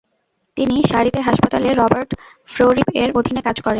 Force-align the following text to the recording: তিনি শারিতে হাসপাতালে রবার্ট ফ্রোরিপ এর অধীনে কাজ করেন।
তিনি 0.57 0.75
শারিতে 0.89 1.19
হাসপাতালে 1.27 1.69
রবার্ট 1.71 2.09
ফ্রোরিপ 2.49 2.87
এর 3.01 3.09
অধীনে 3.19 3.41
কাজ 3.47 3.57
করেন। 3.57 3.69